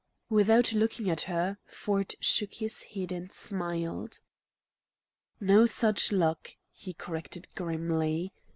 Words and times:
Without 0.31 0.73
looking 0.73 1.11
at 1.11 1.21
her, 1.29 1.59
Ford 1.67 2.15
shook 2.19 2.55
his 2.55 2.81
head 2.81 3.11
and 3.11 3.31
smiled. 3.31 4.19
"No 5.39 5.67
such 5.67 6.11
luck," 6.11 6.55
he 6.71 6.93
corrected 6.93 7.47
grimly. 7.53 8.33